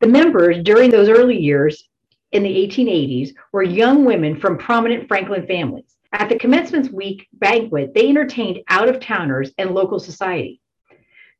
The 0.00 0.08
members 0.08 0.62
during 0.62 0.90
those 0.90 1.08
early 1.08 1.38
years 1.38 1.88
in 2.32 2.42
the 2.42 2.68
1880s 2.68 3.30
were 3.52 3.62
young 3.62 4.04
women 4.04 4.38
from 4.38 4.58
prominent 4.58 5.08
Franklin 5.08 5.46
families. 5.46 5.96
At 6.12 6.28
the 6.28 6.38
commencement 6.38 6.92
week 6.92 7.28
banquet, 7.32 7.94
they 7.94 8.08
entertained 8.08 8.60
out 8.68 8.88
of 8.88 8.98
towners 8.98 9.52
and 9.58 9.70
local 9.70 10.00
society. 10.00 10.60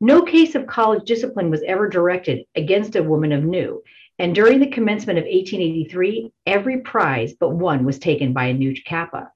No 0.01 0.23
case 0.23 0.55
of 0.55 0.67
college 0.67 1.05
discipline 1.05 1.51
was 1.51 1.63
ever 1.65 1.89
directed 1.89 2.47
against 2.55 2.95
a 2.95 3.03
woman 3.03 3.33
of 3.33 3.45
Nu, 3.45 3.83
and 4.19 4.35
during 4.35 4.61
the 4.61 4.71
commencement 4.71 5.19
of 5.19 5.25
1883, 5.25 6.33
every 6.47 6.81
prize 6.83 7.35
but 7.35 7.51
one 7.51 7.85
was 7.85 7.99
taken 7.99 8.33
by 8.33 8.47
a 8.47 8.55
new 8.55 8.75
Kappa. 8.85 9.33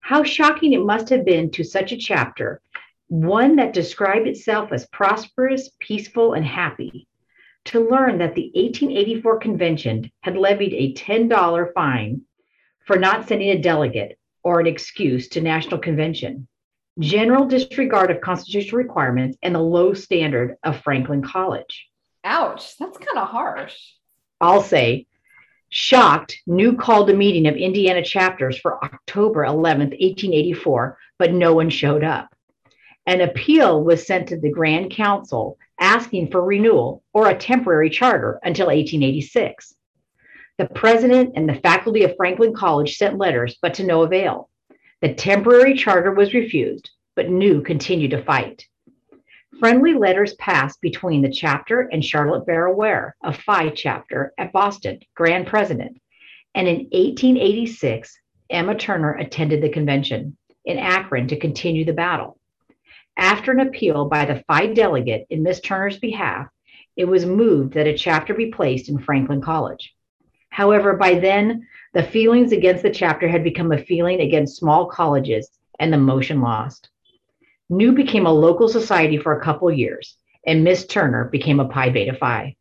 How 0.00 0.24
shocking 0.24 0.72
it 0.72 0.84
must 0.84 1.08
have 1.10 1.24
been 1.24 1.50
to 1.52 1.62
such 1.62 1.92
a 1.92 1.96
chapter 1.96 2.60
one 3.06 3.56
that 3.56 3.74
described 3.74 4.26
itself 4.26 4.72
as 4.72 4.86
prosperous, 4.86 5.70
peaceful, 5.78 6.32
and 6.32 6.46
happy, 6.46 7.06
to 7.66 7.88
learn 7.88 8.18
that 8.18 8.34
the 8.34 8.50
1884 8.54 9.38
convention 9.38 10.10
had 10.22 10.36
levied 10.36 10.72
a 10.72 10.94
$10 10.94 11.72
fine 11.74 12.22
for 12.86 12.96
not 12.96 13.28
sending 13.28 13.50
a 13.50 13.60
delegate 13.60 14.18
or 14.44 14.60
an 14.60 14.66
excuse 14.66 15.28
to 15.28 15.40
national 15.40 15.78
convention, 15.78 16.48
general 16.98 17.46
disregard 17.46 18.10
of 18.10 18.20
constitutional 18.20 18.78
requirements, 18.78 19.38
and 19.42 19.54
the 19.54 19.60
low 19.60 19.94
standard 19.94 20.56
of 20.62 20.82
Franklin 20.82 21.22
College. 21.22 21.88
Ouch, 22.24 22.76
that's 22.78 22.98
kind 22.98 23.18
of 23.18 23.28
harsh. 23.28 23.76
I'll 24.40 24.62
say, 24.62 25.06
shocked, 25.68 26.40
Nu 26.46 26.76
called 26.76 27.10
a 27.10 27.14
meeting 27.14 27.46
of 27.46 27.56
Indiana 27.56 28.02
chapters 28.02 28.58
for 28.58 28.84
October 28.84 29.44
11th, 29.44 29.98
1884, 30.00 30.98
but 31.18 31.32
no 31.32 31.54
one 31.54 31.70
showed 31.70 32.04
up. 32.04 32.34
An 33.06 33.20
appeal 33.20 33.82
was 33.82 34.06
sent 34.06 34.28
to 34.28 34.38
the 34.38 34.50
Grand 34.50 34.92
Council 34.92 35.58
asking 35.80 36.30
for 36.30 36.44
renewal 36.44 37.02
or 37.12 37.28
a 37.28 37.36
temporary 37.36 37.90
charter 37.90 38.38
until 38.44 38.66
1886. 38.66 39.74
The 40.58 40.66
president 40.66 41.32
and 41.34 41.48
the 41.48 41.60
faculty 41.60 42.04
of 42.04 42.16
Franklin 42.16 42.54
College 42.54 42.96
sent 42.96 43.18
letters, 43.18 43.56
but 43.62 43.74
to 43.74 43.84
no 43.84 44.02
avail. 44.02 44.50
The 45.00 45.14
temporary 45.14 45.74
charter 45.74 46.12
was 46.12 46.34
refused, 46.34 46.90
but 47.16 47.30
Nu 47.30 47.62
continued 47.62 48.12
to 48.12 48.22
fight. 48.22 48.66
Friendly 49.58 49.94
letters 49.94 50.34
passed 50.34 50.80
between 50.80 51.22
the 51.22 51.30
chapter 51.30 51.88
and 51.92 52.04
Charlotte 52.04 52.46
Barrell 52.46 52.74
Ware 52.74 53.16
of 53.24 53.36
Phi 53.36 53.70
chapter 53.70 54.32
at 54.36 54.52
Boston, 54.52 55.00
Grand 55.14 55.46
President. 55.46 56.00
And 56.54 56.68
in 56.68 56.76
1886, 56.92 58.18
Emma 58.50 58.74
Turner 58.74 59.14
attended 59.14 59.62
the 59.62 59.68
convention 59.70 60.36
in 60.64 60.78
Akron 60.78 61.28
to 61.28 61.38
continue 61.38 61.84
the 61.84 61.92
battle. 61.92 62.38
After 63.16 63.52
an 63.52 63.60
appeal 63.60 64.04
by 64.04 64.24
the 64.24 64.42
Phi 64.46 64.66
delegate 64.68 65.26
in 65.30 65.42
Miss 65.42 65.60
Turner's 65.60 65.98
behalf, 65.98 66.48
it 66.96 67.06
was 67.06 67.24
moved 67.24 67.74
that 67.74 67.86
a 67.86 67.96
chapter 67.96 68.34
be 68.34 68.46
placed 68.46 68.88
in 68.88 68.98
Franklin 68.98 69.40
College. 69.40 69.94
However, 70.52 70.98
by 70.98 71.14
then, 71.14 71.66
the 71.94 72.02
feelings 72.02 72.52
against 72.52 72.82
the 72.82 72.90
chapter 72.90 73.26
had 73.26 73.42
become 73.42 73.72
a 73.72 73.82
feeling 73.82 74.20
against 74.20 74.58
small 74.58 74.84
colleges 74.84 75.50
and 75.80 75.90
the 75.90 75.96
motion 75.96 76.42
lost. 76.42 76.90
Nu 77.70 77.92
became 77.92 78.26
a 78.26 78.32
local 78.32 78.68
society 78.68 79.16
for 79.16 79.32
a 79.32 79.42
couple 79.42 79.72
years, 79.72 80.18
and 80.46 80.62
Miss 80.62 80.84
Turner 80.84 81.24
became 81.24 81.58
a 81.58 81.68
Pi 81.68 81.88
Beta 81.88 82.12
Phi. 82.12 82.54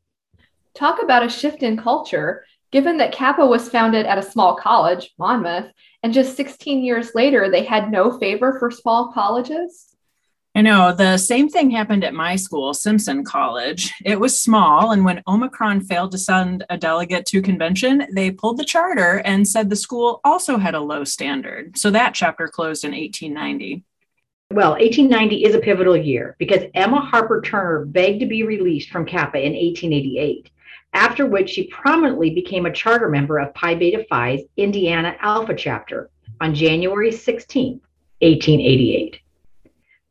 Talk 0.74 1.04
about 1.04 1.26
a 1.26 1.30
shift 1.30 1.64
in 1.64 1.76
culture, 1.76 2.46
given 2.72 2.96
that 2.96 3.12
Kappa 3.12 3.46
was 3.46 3.68
founded 3.68 4.06
at 4.06 4.18
a 4.18 4.24
small 4.24 4.56
college, 4.56 5.14
Monmouth, 5.20 5.70
and 6.02 6.14
just 6.14 6.38
16 6.38 6.86
years 6.86 7.14
later, 7.14 7.52
they 7.52 7.66
had 7.66 7.92
no 7.92 8.18
favor 8.18 8.58
for 8.58 8.72
small 8.72 9.12
colleges? 9.12 9.91
I 10.54 10.62
know 10.62 10.94
the 10.94 11.18
same 11.18 11.48
thing 11.48 11.72
happened 11.72 12.04
at 12.04 12.14
my 12.14 12.36
school, 12.36 12.74
Simpson 12.74 13.24
College. 13.24 13.94
It 14.04 14.20
was 14.20 14.42
small, 14.42 14.92
and 14.92 15.06
when 15.06 15.24
Omicron 15.26 15.82
failed 15.82 16.12
to 16.12 16.18
send 16.18 16.66
a 16.70 16.78
delegate 16.78 17.26
to 17.28 17.42
convention, 17.42 18.06
they 18.14 18.32
pulled 18.32 18.58
the 18.58 18.66
charter 18.66 19.22
and 19.24 19.48
said 19.48 19.70
the 19.70 19.78
school 19.78 20.20
also 20.26 20.58
had 20.58 20.76
a 20.76 20.80
low 20.82 21.06
standard. 21.06 21.78
So 21.78 21.90
that 21.92 22.14
chapter 22.14 22.50
closed 22.50 22.84
in 22.84 22.92
1890. 22.92 23.84
Well, 24.52 24.72
1890 24.72 25.46
is 25.46 25.56
a 25.56 25.60
pivotal 25.60 25.96
year 25.96 26.36
because 26.38 26.64
Emma 26.74 27.00
Harper 27.00 27.40
Turner 27.40 27.86
begged 27.86 28.20
to 28.20 28.26
be 28.26 28.44
released 28.44 28.90
from 28.90 29.06
Kappa 29.06 29.38
in 29.38 29.54
1888, 29.54 30.50
after 30.92 31.26
which 31.26 31.52
she 31.52 31.68
prominently 31.68 32.32
became 32.32 32.66
a 32.66 32.74
charter 32.74 33.08
member 33.08 33.40
of 33.40 33.54
Pi 33.54 33.76
Beta 33.76 34.06
Phi's 34.12 34.42
Indiana 34.58 35.16
Alpha 35.22 35.56
chapter 35.56 36.10
on 36.42 36.54
January 36.54 37.14
16, 37.14 37.80
1888. 38.20 39.22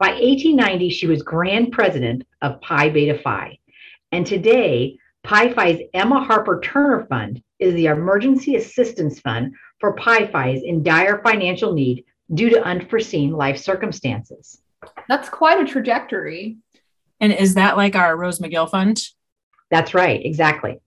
By 0.00 0.12
1890, 0.12 0.88
she 0.88 1.06
was 1.06 1.20
grand 1.22 1.72
president 1.72 2.26
of 2.40 2.58
Pi 2.62 2.88
Beta 2.88 3.20
Phi. 3.22 3.58
And 4.12 4.26
today, 4.26 4.96
Pi 5.24 5.52
Phi's 5.52 5.86
Emma 5.92 6.24
Harper 6.24 6.58
Turner 6.64 7.04
Fund 7.04 7.42
is 7.58 7.74
the 7.74 7.84
emergency 7.84 8.56
assistance 8.56 9.20
fund 9.20 9.52
for 9.78 9.92
Pi 9.92 10.26
Phi's 10.26 10.62
in 10.62 10.82
dire 10.82 11.20
financial 11.22 11.74
need 11.74 12.06
due 12.32 12.48
to 12.48 12.64
unforeseen 12.64 13.32
life 13.32 13.58
circumstances. 13.58 14.62
That's 15.06 15.28
quite 15.28 15.60
a 15.60 15.70
trajectory. 15.70 16.56
And 17.20 17.30
is 17.30 17.52
that 17.56 17.76
like 17.76 17.94
our 17.94 18.16
Rose 18.16 18.38
McGill 18.38 18.70
Fund? 18.70 19.02
That's 19.70 19.92
right, 19.92 20.24
exactly. 20.24 20.80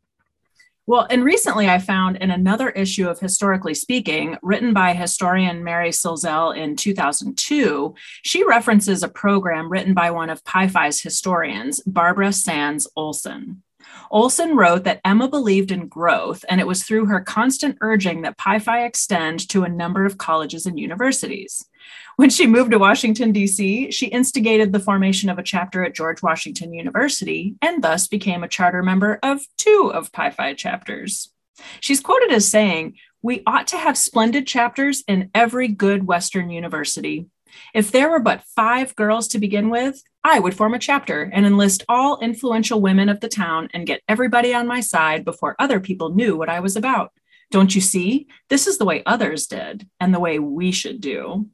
Well, 0.85 1.07
and 1.09 1.23
recently 1.23 1.69
I 1.69 1.79
found 1.79 2.17
in 2.17 2.29
another 2.29 2.69
issue 2.69 3.07
of 3.07 3.17
Historically 3.17 3.73
Speaking, 3.73 4.37
written 4.41 4.73
by 4.73 4.93
historian 4.93 5.63
Mary 5.63 5.91
Silzel 5.91 6.57
in 6.57 6.75
2002, 6.75 7.95
she 8.23 8.43
references 8.43 9.01
a 9.01 9.07
program 9.07 9.71
written 9.71 9.93
by 9.93 10.11
one 10.11 10.29
of 10.29 10.43
Pi 10.43 10.67
Phi's 10.67 11.01
historians, 11.01 11.81
Barbara 11.85 12.33
Sands 12.33 12.85
Olson. 12.97 13.63
Olson 14.11 14.57
wrote 14.57 14.83
that 14.83 14.99
Emma 15.05 15.29
believed 15.29 15.71
in 15.71 15.87
growth, 15.87 16.43
and 16.49 16.59
it 16.59 16.67
was 16.67 16.83
through 16.83 17.05
her 17.05 17.21
constant 17.21 17.77
urging 17.79 18.21
that 18.23 18.37
Pi 18.37 18.59
Phi 18.59 18.83
extend 18.83 19.47
to 19.49 19.63
a 19.63 19.69
number 19.69 20.05
of 20.05 20.17
colleges 20.17 20.65
and 20.65 20.77
universities. 20.77 21.65
When 22.15 22.29
she 22.29 22.45
moved 22.45 22.71
to 22.71 22.77
Washington, 22.77 23.31
D.C., 23.31 23.89
she 23.89 24.05
instigated 24.05 24.71
the 24.71 24.79
formation 24.79 25.29
of 25.29 25.39
a 25.39 25.43
chapter 25.43 25.83
at 25.83 25.95
George 25.95 26.21
Washington 26.21 26.71
University 26.71 27.55
and 27.59 27.83
thus 27.83 28.07
became 28.07 28.43
a 28.43 28.47
charter 28.47 28.83
member 28.83 29.17
of 29.23 29.41
two 29.57 29.91
of 29.91 30.11
Pi 30.11 30.29
Phi 30.29 30.53
chapters. 30.53 31.31
She's 31.79 31.99
quoted 31.99 32.31
as 32.31 32.47
saying, 32.47 32.97
We 33.23 33.41
ought 33.47 33.67
to 33.67 33.77
have 33.77 33.97
splendid 33.97 34.45
chapters 34.45 35.03
in 35.07 35.31
every 35.33 35.67
good 35.67 36.05
Western 36.05 36.51
university. 36.51 37.27
If 37.73 37.91
there 37.91 38.09
were 38.09 38.19
but 38.19 38.43
five 38.55 38.95
girls 38.95 39.27
to 39.29 39.39
begin 39.39 39.69
with, 39.69 40.01
I 40.23 40.39
would 40.39 40.55
form 40.55 40.73
a 40.73 40.79
chapter 40.79 41.23
and 41.33 41.45
enlist 41.45 41.83
all 41.89 42.19
influential 42.19 42.81
women 42.81 43.09
of 43.09 43.19
the 43.19 43.27
town 43.27 43.69
and 43.73 43.87
get 43.87 44.01
everybody 44.07 44.53
on 44.53 44.67
my 44.67 44.79
side 44.79 45.25
before 45.25 45.55
other 45.59 45.79
people 45.79 46.15
knew 46.15 46.37
what 46.37 46.49
I 46.49 46.59
was 46.59 46.75
about. 46.75 47.11
Don't 47.51 47.75
you 47.75 47.81
see? 47.81 48.27
This 48.49 48.65
is 48.65 48.77
the 48.77 48.85
way 48.85 49.03
others 49.05 49.47
did 49.47 49.87
and 49.99 50.13
the 50.13 50.19
way 50.19 50.39
we 50.39 50.71
should 50.71 51.01
do. 51.01 51.49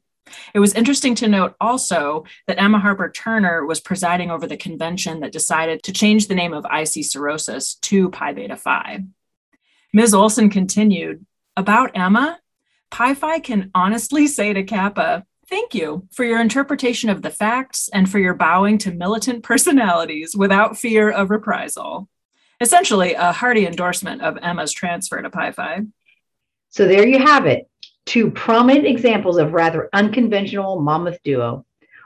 It 0.54 0.60
was 0.60 0.74
interesting 0.74 1.14
to 1.16 1.28
note 1.28 1.54
also 1.60 2.24
that 2.46 2.60
Emma 2.60 2.78
Harper 2.78 3.10
Turner 3.10 3.66
was 3.66 3.80
presiding 3.80 4.30
over 4.30 4.46
the 4.46 4.56
convention 4.56 5.20
that 5.20 5.32
decided 5.32 5.82
to 5.84 5.92
change 5.92 6.26
the 6.26 6.34
name 6.34 6.52
of 6.52 6.64
IC 6.64 7.04
Sorosis 7.04 7.80
to 7.80 8.10
Pi 8.10 8.32
Beta 8.32 8.56
Phi. 8.56 9.04
Ms. 9.92 10.14
Olson 10.14 10.50
continued 10.50 11.24
About 11.56 11.90
Emma, 11.94 12.38
Pi 12.90 13.14
Phi 13.14 13.40
can 13.40 13.70
honestly 13.74 14.26
say 14.26 14.52
to 14.52 14.62
Kappa, 14.62 15.24
Thank 15.48 15.74
you 15.74 16.06
for 16.12 16.24
your 16.24 16.40
interpretation 16.40 17.10
of 17.10 17.22
the 17.22 17.30
facts 17.30 17.88
and 17.92 18.08
for 18.08 18.20
your 18.20 18.34
bowing 18.34 18.78
to 18.78 18.92
militant 18.92 19.42
personalities 19.42 20.36
without 20.36 20.78
fear 20.78 21.10
of 21.10 21.28
reprisal. 21.28 22.08
Essentially, 22.60 23.14
a 23.14 23.32
hearty 23.32 23.66
endorsement 23.66 24.22
of 24.22 24.38
Emma's 24.40 24.72
transfer 24.72 25.20
to 25.20 25.28
Pi 25.28 25.50
Phi. 25.50 25.80
So 26.68 26.86
there 26.86 27.04
you 27.04 27.18
have 27.18 27.46
it 27.46 27.68
two 28.06 28.30
prominent 28.30 28.86
examples 28.86 29.38
of 29.38 29.52
rather 29.52 29.88
unconventional 29.92 30.80
Monmouth 30.80 31.18
duo 31.22 31.64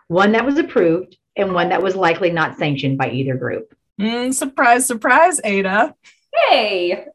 one 0.09 0.33
that 0.33 0.45
was 0.45 0.59
approved 0.59 1.17
and 1.37 1.55
one 1.55 1.71
that 1.71 1.83
was 1.83 1.97
likely 1.97 2.31
not 2.31 2.59
sanctioned 2.59 2.99
by 2.99 3.11
either 3.11 3.37
group. 3.37 3.75
Mm, 4.01 4.35
surprise, 4.35 4.87
surprise, 4.87 5.41
Ada. 5.43 5.95
Hey! 6.33 7.07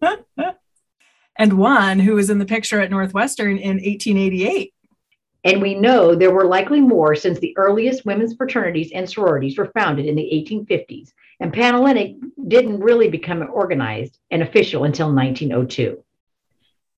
and 1.36 1.58
one 1.58 1.98
who 1.98 2.14
was 2.14 2.30
in 2.30 2.38
the 2.38 2.46
picture 2.46 2.80
at 2.80 2.90
Northwestern 2.90 3.58
in 3.58 3.76
1888. 3.76 4.72
And 5.44 5.60
we 5.60 5.74
know 5.74 6.14
there 6.14 6.30
were 6.30 6.46
likely 6.46 6.80
more 6.80 7.16
since 7.16 7.40
the 7.40 7.56
earliest 7.56 8.06
women's 8.06 8.34
fraternities 8.34 8.92
and 8.92 9.10
sororities 9.10 9.58
were 9.58 9.72
founded 9.74 10.06
in 10.06 10.14
the 10.14 10.22
1850s, 10.22 11.12
and 11.40 11.52
Panhellenic 11.52 12.14
didn't 12.46 12.78
really 12.78 13.08
become 13.08 13.48
organized 13.52 14.18
and 14.30 14.42
official 14.42 14.84
until 14.84 15.12
1902. 15.12 16.02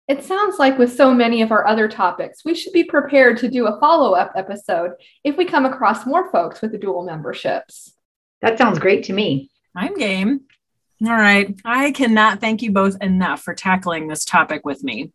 It 0.06 0.22
sounds 0.22 0.58
like 0.58 0.76
with 0.76 0.94
so 0.94 1.14
many 1.14 1.40
of 1.40 1.50
our 1.50 1.66
other 1.66 1.88
topics, 1.88 2.44
we 2.44 2.54
should 2.54 2.74
be 2.74 2.84
prepared 2.84 3.38
to 3.38 3.48
do 3.48 3.66
a 3.66 3.80
follow 3.80 4.12
up 4.12 4.32
episode 4.36 4.92
if 5.24 5.38
we 5.38 5.46
come 5.46 5.64
across 5.64 6.04
more 6.04 6.30
folks 6.30 6.60
with 6.60 6.78
dual 6.78 7.04
memberships. 7.04 7.94
That 8.42 8.58
sounds 8.58 8.78
great 8.78 9.04
to 9.04 9.14
me. 9.14 9.50
I'm 9.74 9.94
game. 9.94 10.42
All 11.06 11.14
right. 11.14 11.58
I 11.64 11.90
cannot 11.92 12.40
thank 12.40 12.60
you 12.60 12.70
both 12.70 12.96
enough 13.00 13.42
for 13.42 13.54
tackling 13.54 14.06
this 14.06 14.26
topic 14.26 14.66
with 14.66 14.84
me. 14.84 15.10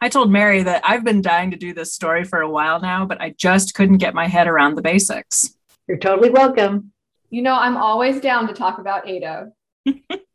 I 0.00 0.08
told 0.08 0.32
Mary 0.32 0.62
that 0.62 0.82
I've 0.86 1.04
been 1.04 1.20
dying 1.20 1.50
to 1.50 1.58
do 1.58 1.74
this 1.74 1.92
story 1.92 2.24
for 2.24 2.40
a 2.40 2.50
while 2.50 2.80
now, 2.80 3.04
but 3.04 3.20
I 3.20 3.34
just 3.36 3.74
couldn't 3.74 3.98
get 3.98 4.14
my 4.14 4.26
head 4.26 4.48
around 4.48 4.74
the 4.74 4.82
basics. 4.82 5.54
You're 5.86 5.98
totally 5.98 6.30
welcome. 6.30 6.92
You 7.28 7.42
know, 7.42 7.54
I'm 7.54 7.76
always 7.76 8.22
down 8.22 8.48
to 8.48 8.54
talk 8.54 8.78
about 8.78 9.06
Ada. 9.06 9.52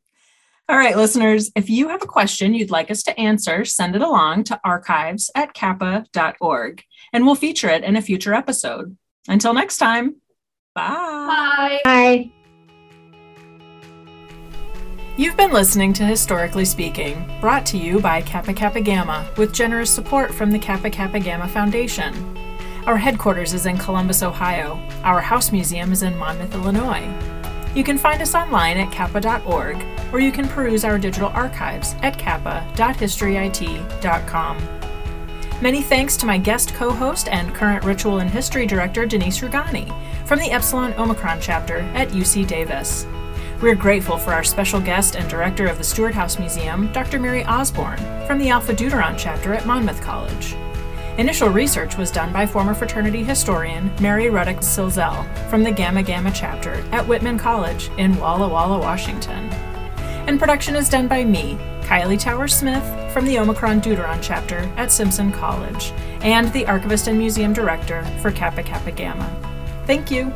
All 0.67 0.77
right, 0.77 0.97
listeners, 0.97 1.51
if 1.55 1.69
you 1.69 1.89
have 1.89 2.01
a 2.01 2.07
question 2.07 2.55
you'd 2.55 2.71
like 2.71 2.89
us 2.89 3.03
to 3.03 3.19
answer, 3.19 3.65
send 3.65 3.95
it 3.95 4.01
along 4.01 4.45
to 4.45 4.59
archives 4.63 5.29
at 5.35 5.53
kappa.org 5.53 6.83
and 7.13 7.23
we'll 7.23 7.35
feature 7.35 7.69
it 7.69 7.83
in 7.83 7.95
a 7.95 8.01
future 8.01 8.33
episode. 8.33 8.97
Until 9.27 9.53
next 9.53 9.77
time, 9.77 10.15
bye. 10.73 10.87
Bye. 10.87 11.81
Bye. 11.83 12.31
You've 15.17 15.37
been 15.37 15.53
listening 15.53 15.93
to 15.93 16.03
Historically 16.03 16.65
Speaking, 16.65 17.31
brought 17.39 17.65
to 17.67 17.77
you 17.77 17.99
by 17.99 18.23
Kappa 18.23 18.53
Kappa 18.53 18.81
Gamma 18.81 19.29
with 19.37 19.53
generous 19.53 19.93
support 19.93 20.33
from 20.33 20.49
the 20.49 20.59
Kappa 20.59 20.89
Kappa 20.89 21.19
Gamma 21.19 21.47
Foundation. 21.47 22.37
Our 22.87 22.97
headquarters 22.97 23.53
is 23.53 23.67
in 23.67 23.77
Columbus, 23.77 24.23
Ohio. 24.23 24.79
Our 25.03 25.21
house 25.21 25.51
museum 25.51 25.91
is 25.91 26.01
in 26.01 26.17
Monmouth, 26.17 26.55
Illinois. 26.55 27.07
You 27.75 27.83
can 27.83 27.97
find 27.97 28.21
us 28.21 28.35
online 28.35 28.77
at 28.77 28.91
kappa.org, 28.91 29.85
or 30.13 30.21
you 30.21 30.31
can 30.31 30.47
peruse 30.47 30.85
our 30.85 30.97
digital 30.97 31.27
archives 31.29 31.95
at 32.01 32.17
kappa.historyit.com. 32.17 34.57
Many 35.61 35.81
thanks 35.81 36.17
to 36.17 36.25
my 36.25 36.37
guest 36.37 36.73
co 36.73 36.91
host 36.91 37.27
and 37.27 37.53
current 37.53 37.83
Ritual 37.83 38.19
and 38.19 38.29
History 38.29 38.65
Director, 38.65 39.05
Denise 39.05 39.39
Rugani, 39.39 39.93
from 40.25 40.39
the 40.39 40.51
Epsilon 40.51 40.93
Omicron 40.93 41.39
chapter 41.41 41.79
at 41.93 42.09
UC 42.09 42.47
Davis. 42.47 43.05
We're 43.61 43.75
grateful 43.75 44.17
for 44.17 44.33
our 44.33 44.43
special 44.43 44.81
guest 44.81 45.15
and 45.15 45.29
director 45.29 45.67
of 45.67 45.77
the 45.77 45.83
Stewart 45.83 46.13
House 46.13 46.39
Museum, 46.39 46.91
Dr. 46.91 47.19
Mary 47.19 47.45
Osborne, 47.45 47.99
from 48.25 48.37
the 48.37 48.49
Alpha 48.49 48.73
Deuteron 48.73 49.15
chapter 49.17 49.53
at 49.53 49.65
Monmouth 49.65 50.01
College. 50.01 50.55
Initial 51.17 51.47
research 51.47 51.95
was 51.95 52.11
done 52.11 52.33
by 52.33 52.45
former 52.45 52.73
fraternity 52.73 53.23
historian 53.23 53.89
Mary 54.01 54.29
Ruddock 54.29 54.57
Silzel 54.57 55.25
from 55.49 55.63
the 55.63 55.71
Gamma 55.71 56.03
Gamma 56.03 56.29
chapter 56.29 56.73
at 56.91 57.07
Whitman 57.07 57.37
College 57.37 57.89
in 57.97 58.17
Walla 58.17 58.49
Walla, 58.49 58.79
Washington. 58.79 59.49
And 60.27 60.37
production 60.37 60.75
is 60.75 60.89
done 60.89 61.07
by 61.07 61.23
me, 61.23 61.57
Kylie 61.83 62.19
Tower 62.19 62.49
Smith, 62.49 62.83
from 63.13 63.25
the 63.25 63.39
Omicron 63.39 63.79
Deuteron 63.79 64.19
chapter 64.21 64.57
at 64.75 64.91
Simpson 64.91 65.31
College, 65.31 65.93
and 66.21 66.51
the 66.51 66.67
archivist 66.67 67.07
and 67.07 67.17
museum 67.17 67.53
director 67.53 68.03
for 68.21 68.29
Kappa 68.29 68.63
Kappa 68.63 68.91
Gamma. 68.91 69.33
Thank 69.85 70.11
you. 70.11 70.33